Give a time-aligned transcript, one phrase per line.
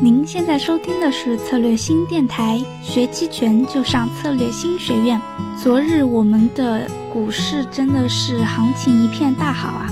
[0.00, 5.20] 您现在收听的是策略新电台，学期权就上策略新学院。
[5.60, 9.90] 昨日我们的股市真的是行情一片大好啊！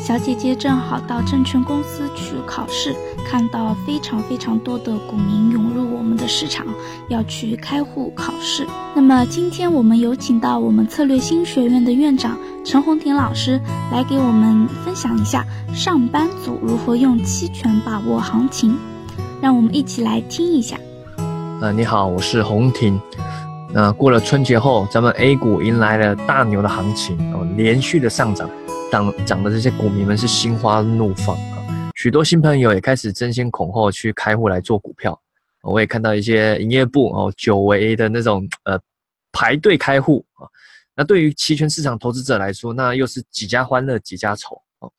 [0.00, 2.96] 小姐姐正好到证券公司去考试，
[3.26, 6.66] 看到非常非常多的股民涌入我们的市场，
[7.08, 8.66] 要去开户考试。
[8.96, 13.60] 那么今天我们有请到我们策略新学院的院长陈红婷老师
[13.92, 18.74] 来给我们分享一下上班族如何用期权把握行情。
[19.40, 20.76] 让我们一起来听一下。
[21.62, 23.00] 呃，你好，我是洪婷。
[23.72, 28.50] 那过了春节后，咱们 A 股迎来了大牛的行情哦，连续的上涨，
[28.90, 35.18] 涨涨的这些股民们是心花怒放啊，许多新朋友也开始争先恐后去开户来做股票。
[35.62, 38.76] 我也看到一些营业部哦，久违的那种呃
[39.30, 40.50] 排队开户啊。
[40.96, 44.90] 那对于期权市场投资者来说，那又是几家欢乐几家愁哦。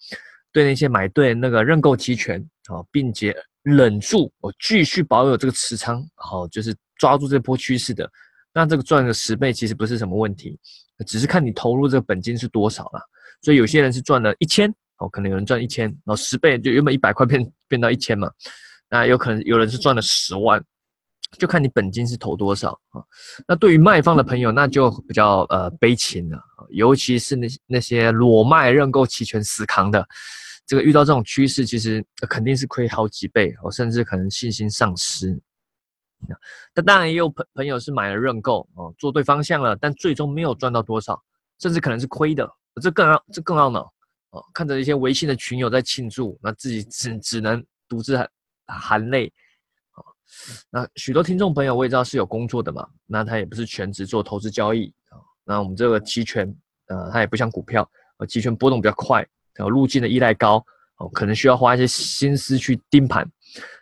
[0.52, 8.10] 对那些买对那个认购期权啊，并且忍住我继续保有这个持仓，好，就是抓住这波趋势的，
[8.54, 10.58] 那这个赚个十倍其实不是什么问题，
[11.06, 13.02] 只是看你投入这个本金是多少了。
[13.42, 18.30] 所以有些人是赚了一千，哦，可能有人赚一千，然后十倍就原本一百块变变到一千嘛，
[18.90, 20.64] 那有可能有人是赚了十万，
[21.38, 23.04] 就看你本金是投多少啊。
[23.48, 26.42] 那对于卖方的朋友，那就比较呃悲情了，
[26.72, 30.06] 尤其是那那些裸卖认购期权死扛的。
[30.70, 35.36] 这个遇到这种趋势，其实肯定是亏好几倍哦，甚至可能信心丧失。
[36.76, 41.20] 那当然也有朋朋友是买了认购哦，做对方向了，但最终没有赚到多少，
[41.58, 42.48] 甚至可能是亏的，
[42.80, 43.92] 这更懊这更懊恼
[44.30, 44.46] 哦。
[44.54, 48.30] 看着一些微信的群友在庆祝，那自己只只能独自含
[48.68, 49.34] 含泪。
[49.94, 50.06] 啊，
[50.70, 55.18] 那许多听众朋友我也知道是有工作的嘛，那他也不是全职做投资交易啊。
[55.44, 56.56] 那我们这个期权，
[56.90, 59.28] 呃，它也不像股票，呃，期权波动比较快。
[59.66, 60.64] 有路径的依赖高
[60.98, 63.28] 哦，可能需要花一些心思去盯盘。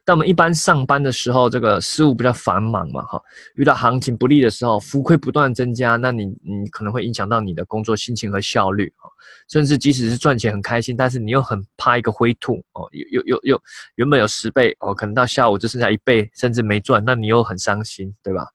[0.06, 3.22] 但我们一般上班的时候，这个事务比较繁忙嘛，哈，
[3.56, 9.12] 遇到行情不利的时候，浮亏不断增加，那你你可能会影响到你的工作心情和效率啊。
[9.50, 13.62] 甚至即使是赚钱很开心，但是你又很怕一个灰兔哦，又又又又
[13.96, 18.48] 原本有十倍哦，可能到下午就剩下一倍，甚至没赚，那你又很伤心，对吧？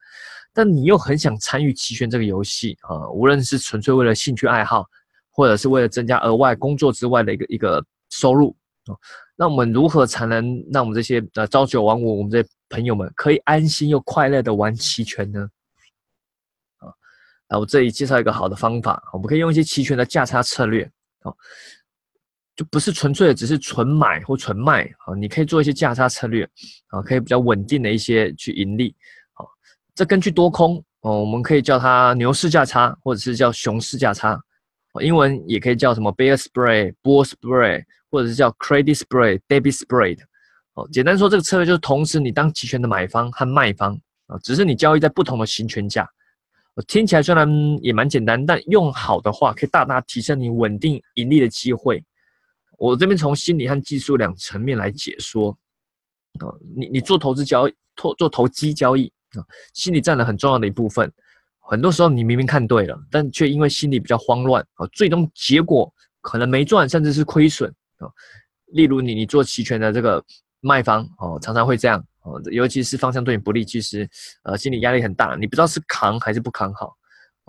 [0.55, 4.87] 但你又很想参与期权这个游戏啊，无论是纯粹为了兴趣爱好。
[5.33, 8.55] 或者是为了增加额外工作之外的一个一个收入
[8.85, 8.93] 啊，
[9.35, 15.49] 那我们如何才能让我们这些呃朝九晚五我们这些朋友们可以安心又快乐的玩期权呢？
[16.79, 16.93] 啊，
[17.49, 20.85] 那我这里介绍一个好的方法，我们可以用一些期权的价差策略
[21.21, 21.33] 啊，
[22.55, 26.45] 就不是纯粹的只是纯买或纯卖啊，你可以做一些价差策略
[26.89, 28.95] 啊，可以比较稳定的一些去盈利
[29.33, 29.47] 啊。
[29.95, 34.39] 这根据多空哦，我们可以叫它牛市价差，或者是叫熊市价差。
[35.01, 40.19] 英文也可以叫什么 bear Spray、Bull Spray，或者是叫 credit spray、debit spread。
[40.75, 46.09] 哦，简单说，这个策略就是同时你当期权的买方和卖方啊，只是你交易在不同的行权价。
[46.87, 47.49] 听起来虽然
[47.83, 52.03] 也蛮简单，但用好的话可以大大提升你稳定盈利的机会。
[52.79, 55.57] 我这边从心理和技术两层面来解说。
[56.41, 59.45] 啊，你你做投资交易、做做投机交易啊，
[59.75, 61.13] 心理占了很重要的一部分。
[61.73, 65.91] 很多时候你明明看对了，但却因为心里比较慌乱啊，最终结果
[66.21, 68.07] 可能没赚，甚至是亏损啊。
[68.75, 70.23] 例如你你做期权的这个
[70.61, 74.07] 卖方哦，常常会这样哦，尤其是方向对你不利，其实
[74.43, 76.95] 呃心理压力很大，你不知道是扛还是不扛好。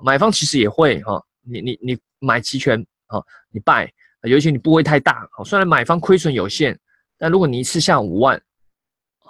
[0.01, 3.91] 买方其实也会哈，你你你买期权啊，你败，
[4.21, 6.79] 尤其你部位太大，虽然买方亏损有限，
[7.17, 8.41] 但如果你一次下五万，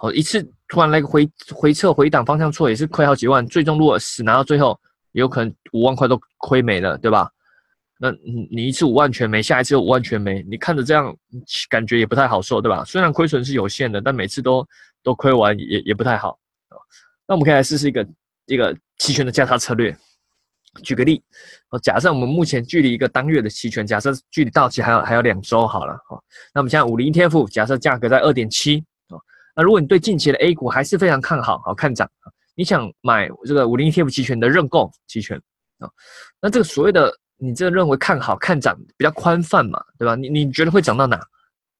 [0.04, 0.48] 哦一次。
[0.70, 4.80] 突然来个回回撤回档方向错也是亏好几万，最终如果死拿到最后，
[5.12, 7.30] 有可能五万块都亏没了，对吧？
[8.00, 11.16] 那你你一次五万全没，下一次五万全没，你看着这样
[11.70, 12.84] 感觉也不太好受，对吧？
[12.86, 14.68] 虽然亏损是有限的，但每次都
[15.04, 16.40] 都亏完也也不太好。
[17.28, 18.08] 那我们可以来试试一个
[18.48, 19.96] 一个期权的价差策略。
[20.82, 21.22] 举个例，
[21.70, 26.20] 哦，假设我们目前距离一个当月的期权，假设距离到期还有还有两周好了，好，
[26.52, 28.84] 那我们现在五零 ETF 假设价格在二点七。
[29.56, 32.10] 那如果你对近期的 A 股还是非常看好，好看涨，
[32.56, 35.40] 你想买这个五零 ETF 期权的认购期权
[35.80, 35.90] 啊，
[36.42, 40.16] 那这个所谓的你这个认为看好看涨比较宽泛嘛，对吧？
[40.16, 41.20] 你你觉得会涨到哪？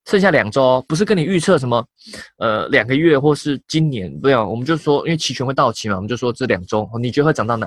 [0.06, 1.82] 剩下两周，不是跟你预测什么，
[2.38, 7.66] 呃，两个月或是今年，不要，我们就说因为期权会到期嘛，我们就说这两周，你觉得会涨到哪？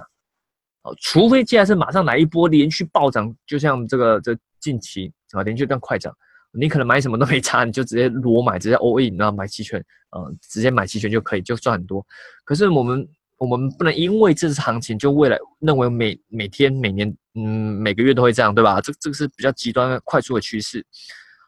[0.83, 6.15] 哦，除非既然是马上来一波连续暴涨，就像这个这近期啊，连续这样快涨。
[6.59, 12.05] 你可能买什么都没差，你就直接裸买，直接 all in，然后买期权，呃，直接买期权就可以，就赚很多。
[12.45, 13.09] 可是我们
[13.39, 18.81] 我们不能因为这次行情就为了认为每每天每年嗯每个月都会这样，对吧？
[18.81, 20.85] 这这个是比较极端快速的趋势。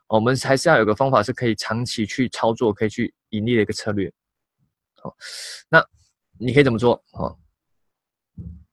[0.08, 4.10] 我们还是要有个方法是可以长期去操作、可以去盈利的一个策略。
[5.02, 5.14] 好，
[5.68, 5.84] 那
[6.38, 7.02] 你可以怎么做？
[7.12, 7.38] 好，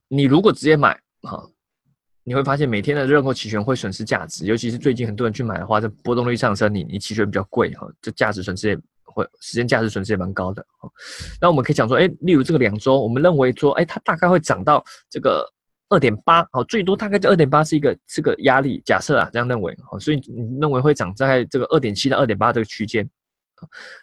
[0.07, 1.49] 你如果直接买，好，
[2.25, 10.65] 你会发现每天的认购期权会损失价值，尤其是最近很多人去买的话，这波动率上升，你你期权比较贵哈，这价值损失也会时间价值损失也蛮高的。
[11.39, 15.49] 那我们可以讲说，哎，例如这个两周，我们认为说，哎，它大概会涨到这个。
[15.87, 23.07] 二点八，好，最多大概就二点八是一个这个压力，假设啊这样认为，好，所以你认为会涨在这个二点七到二点八这个区间，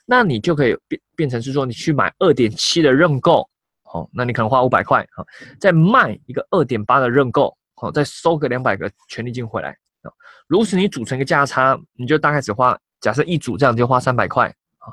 [0.06, 3.46] 那你就可以变变成是说你去买二点七的认购，
[3.82, 5.26] 好，那你可能花五百块，好，
[5.58, 7.52] 再卖一个二点八的认购，
[7.82, 9.70] 好，再收个两百个权利金回来，
[10.02, 10.08] 啊，
[10.46, 14.46] 如此你组成一个价差，你就大概只花，假设一组这样就花三百块，
[14.78, 14.86] 啊，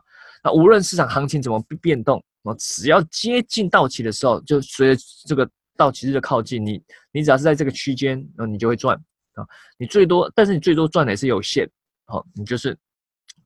[0.44, 5.48] 那无论市场行情怎么变动，啊，只要接近到期的时候，就随着这个。
[5.78, 6.84] 到期日的靠近，你
[7.14, 8.98] 你只要是在这个区间，然后你就会赚
[9.36, 9.48] 啊。
[9.78, 11.66] 你最多，但是你最多赚的也是有限，
[12.06, 12.78] 好，你就是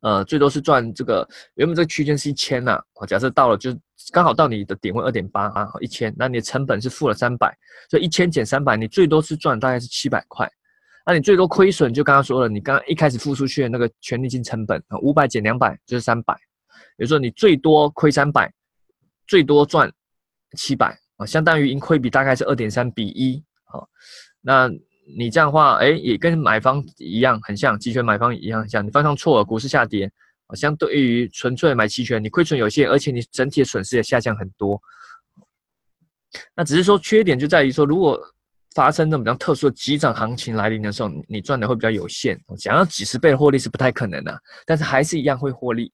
[0.04, 3.76] 呃最多是赚这个原本这个区间是一千呐，假设到了就
[4.12, 7.52] 刚好到你的点位二点八啊，一千，那你的成本是负了三百，
[7.90, 10.48] 所以一千减三百，你最多是赚大概是七百块。
[11.06, 16.36] 那你最多亏损就刚刚说了，你刚刚一开始付出去的那个权利金成本啊，五百减两百就是三百，
[16.96, 18.54] 比如说你最多亏三百，
[19.26, 19.92] 最多赚
[20.58, 20.98] 七百。
[21.18, 23.78] 啊，相当于盈亏比大概是二点三比一，啊，
[24.42, 24.68] 那
[25.18, 30.12] 你这样的话，哎，也跟买方一样，很像期权买方一样像，你方向错了，股市下跌，
[30.54, 34.82] 相对于纯粹买期权，你亏损有限，而且你整体的损失也下降很多。
[36.56, 38.20] 那只是说缺点就在于说，如果
[38.74, 44.36] 发生那种比较特殊的急涨行情来临的时候，你赚的会比较有限，想要几十倍的获利是不太可能的，
[44.66, 45.92] 但是还是一样会获利。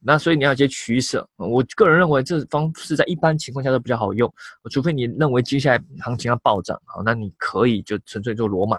[0.00, 4.32] 那所以你要一些取舍，我个人认为这方式在一般情况下都比较好用，
[4.70, 8.78] 除非你认为接下来行情要暴涨，好，那你可以就纯粹做裸买。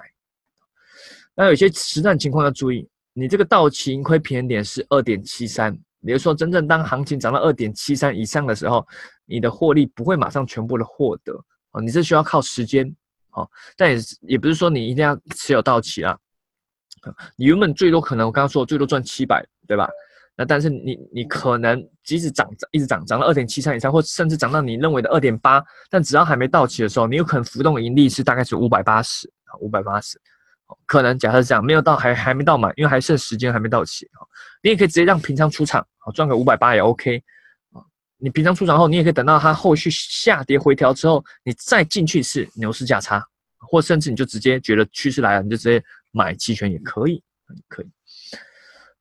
[1.35, 5.73] 那有些实战情况要注意，你这个到期盈亏平衡点是二点七三，
[6.05, 8.87] 比如说真正当行情涨到二点七三以上的时候，
[9.25, 11.33] 你的获利不会马上全部的获得，
[11.71, 12.89] 哦，你是需要靠时间，
[13.31, 16.17] 哦，但也也不是说你一定要持有到期啊，
[17.35, 19.89] 你原本最多可能我刚刚说最多赚七百，对吧？
[20.37, 30.19] 那但是你你可能即使涨涨一直涨涨到二点七三以上，或甚至涨到你认为的二点八，但只要还没到期的时候，你有可能浮动盈利是大概是五百八十啊，五百八十，
[30.85, 34.27] 可能假设这样没有到还还没到满，因为还剩时间还没到期啊，
[34.61, 37.23] 你也可以直接让平仓出场啊，赚个五百八也 OK
[37.71, 37.79] 啊，
[38.17, 43.25] 你平仓出场后，你也可以等到它后续下跌回调之后，你再进去是牛市价差，
[43.59, 47.23] 或甚至你就直接觉得趋势来了，你就直接买期权也可以，
[47.69, 47.87] 可以。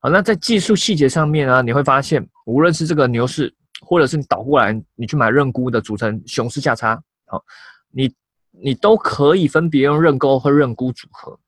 [0.04, 7.42] 好，那在技术细节上面啊，你会发现，无论是这个牛市，或者是你倒过来，你去买认沽的组成熊市价差，好，
[7.90, 8.14] 你
[8.50, 11.40] 你都可以分别用认购和认沽组合。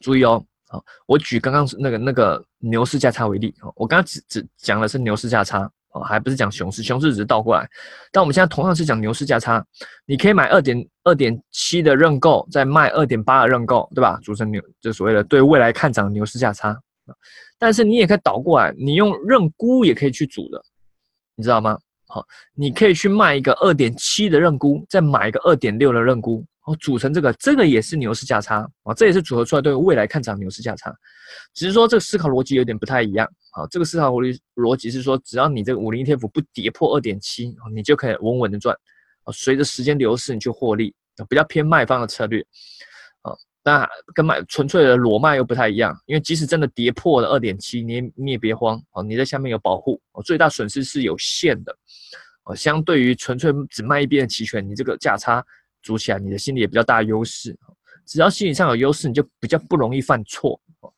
[0.00, 7.68] 注意哦，好，我举刚刚那个那个牛市价差为例，我刚刚只只讲的是牛市价差，哦，还不是讲熊市，熊市只是倒过来。
[8.12, 9.66] 但我们现在同样是讲牛市价差，
[10.06, 14.16] 你可以买二点二点七的认购，再卖二点八的认购，对吧？
[14.22, 16.80] 组成牛，就所谓的对未来看涨的牛市价差。
[17.58, 20.62] 但是你也可以倒过来，你用认沽也可以去组的，
[21.34, 21.78] 你知道吗？
[22.06, 30.90] 好，你可以去卖一个二点七的认沽，再买一个二点六的认沽，哦，组成这个，这个也是牛市价差啊，这也是组合出来对未来看涨牛市价差，
[31.52, 33.66] 只是说这个思考逻辑有点不太一样啊。
[33.70, 38.74] 这个思考逻辑逻辑是说，只要你这个五零 ETF 不跌破二点七，你就可以稳稳的赚
[39.24, 39.32] 啊。
[39.32, 42.42] 随着时间流逝，你去获利啊，比较偏卖方的策略。
[43.64, 51.76] 那跟买纯粹的裸卖又不太一样，因为即使真的跌破了二点七，你你也别慌哦，你在下面有保护哦，最大损失是有限的
[52.44, 52.56] 哦。
[52.56, 55.44] 相对于纯粹只卖一边的期权，你这个价差
[55.82, 57.54] 组起来，你的心理也比较大优势。
[58.06, 60.92] 只要心理上有优势，你就比较不容易犯错哦。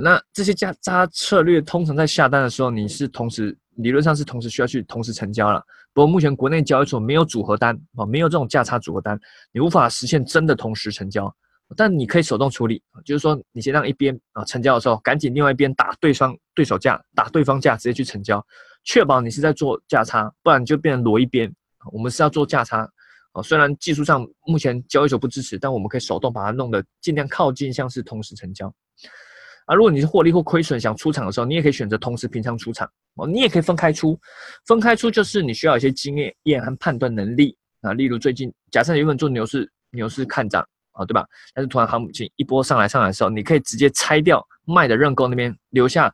[0.00, 3.56] 那这些价差策略通常在下单的时候，你是同时。
[3.78, 9.18] 理论上是同时需要去同时成交了，不过目前国内交易所没有组合单啊，没有这种价差组合单，
[9.52, 11.32] 你无法实现真的同时成交。
[11.76, 18.44] 但你可以手动处理，就是说你先让一边啊成交的时候，赶紧另外一边打对方对手价，打对方价直接去成交，
[18.84, 21.52] 确保你是在做价差，不然就变成裸一边。
[21.92, 22.88] 我们是要做价差
[23.32, 28.74] 啊，虽然技术上目前交易所不支持，但我们可以手动把它弄得尽量靠近像是同时成交。
[29.68, 33.26] 啊，如果你是获利或亏损想出场的时候，你也可以选择同时平仓出场哦。
[33.26, 34.18] 你也可以分开出，
[34.66, 37.92] 分开出就是你需要一些经验验和判断能力啊。
[37.92, 41.26] 例如最近，假设原本做牛市，牛市看涨啊，对吧？
[41.54, 46.10] 但是突然行情一波上来上来的时候，你可以直接拆掉卖的认购那边，留下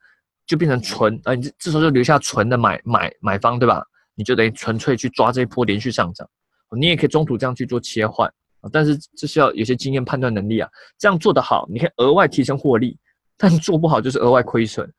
[0.46, 3.84] 就变成纯啊，你这时候就留下纯的买买买方，对吧？
[4.16, 6.28] 你就等于纯粹去抓这一波连续上涨。
[6.76, 8.28] 你也可以中途这样去做切换
[8.72, 10.68] 但是这是要有些经验判断能力啊。
[10.98, 12.96] 这样做得好，你可以额外提升获利；
[13.36, 14.90] 但做不好就是额外亏损。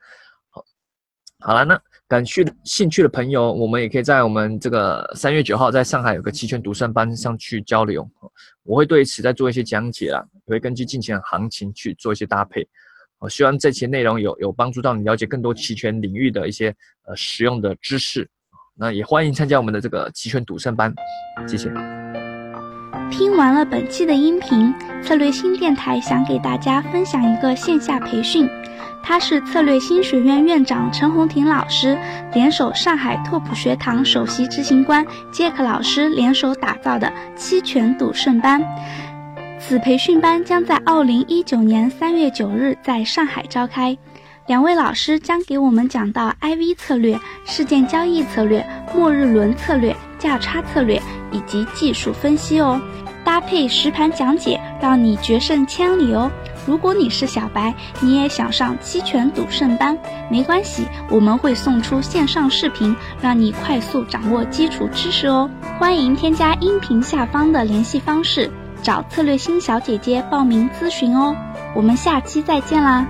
[0.49, 0.63] 好，
[1.39, 8.07] 好了，那感兴兴趣的朋友，我们也可以在我们这个三月九号在上海有个期权独胜班上去交流。
[8.63, 12.67] 我会对此再做一些讲解啦，也会根据近期的行情去做一些搭配。
[13.17, 18.29] 我希望这期内容有有帮助到你了解更多期权领域的一些呃实用的知识。
[18.77, 20.93] 那也欢迎参加我们的这个期权赌圣班，
[21.47, 22.24] 谢谢。
[23.11, 28.49] 听完了本期的音频，策略新电台想给大家分享一个线下培训，
[29.01, 31.97] 它是策略新学院院长陈红婷老师
[32.33, 38.61] 联手上海拓普学堂首席执行官杰克老师联手打造的期权赌圣班。
[39.59, 43.97] 此培训班将在二零一九年三月九日在上海召开。
[44.47, 51.01] 两位老师将给我们讲到 IV 策略、事件交易策略、末日轮策略、价差策略
[51.35, 52.79] 以及技术分析哦，
[53.25, 56.31] 搭配实盘讲解，让你决胜千里哦。
[56.65, 59.97] 如果你是小白，你也想上期权赌圣班，
[60.31, 65.49] 没关系，我们会送出线上视频，让你快速掌握基础知识哦。
[65.77, 68.49] 欢迎添加音频下方的联系方式，
[68.81, 71.35] 找策略星小姐姐报名咨询哦。
[71.75, 73.05] 我们下期再见啦！